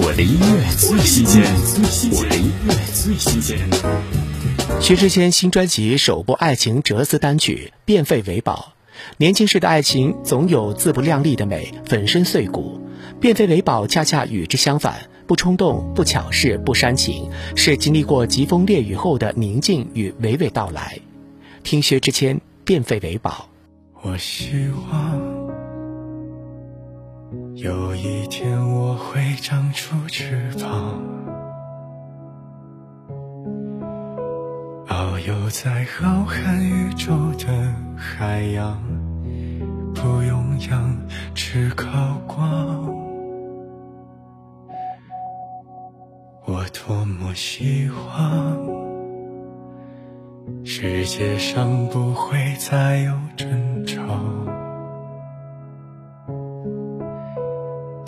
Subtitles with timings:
[0.00, 1.42] 我的音乐最新鲜，
[2.12, 3.58] 我的音乐最新鲜。
[4.80, 8.74] 薛之谦新专辑首部爱情哲思单曲《变废为宝》，
[9.16, 12.80] 年轻时的爱情总有自不量力的美，粉身碎骨。
[13.18, 20.96] 变废为宝恰恰与之相反，不冲动，不巧事，不煽情，是经历过疾风烈雨后的宁静与娓娓道来。
[21.64, 23.48] 听薛之谦《变废为宝》。
[24.08, 24.52] 我希
[24.92, 25.47] 望。
[27.60, 30.94] 有一天我会长出翅膀，
[34.86, 38.80] 遨游在浩瀚宇宙的海洋，
[39.92, 40.96] 不用氧，
[41.34, 42.94] 只靠光。
[46.44, 48.56] 我多么希望，
[50.64, 54.47] 世界上不会再有争吵。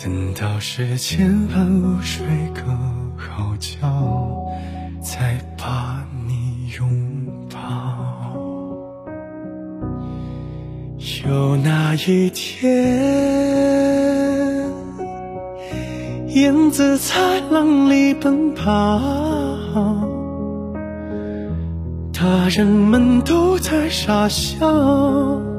[0.03, 2.63] 等到世间万物睡个
[3.15, 4.35] 好觉，
[4.99, 7.59] 再把你拥抱。
[11.23, 12.73] 有那一天，
[16.29, 18.99] 燕子在浪里奔跑，
[22.11, 25.50] 大人们都在傻笑。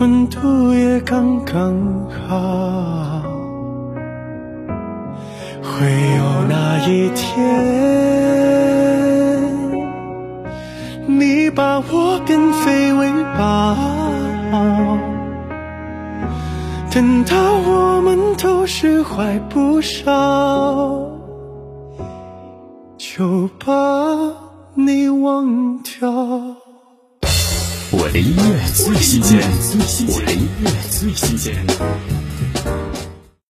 [0.00, 1.74] 温度也刚刚
[2.28, 3.20] 好，
[5.60, 7.36] 会有那一天，
[11.06, 13.76] 你把我变废为宝，
[16.92, 21.10] 等到我们都释怀不少，
[22.96, 23.74] 就把
[24.74, 26.67] 你忘掉。
[28.08, 29.38] 我的音乐最新鲜，
[30.08, 32.17] 我的音乐最新鲜。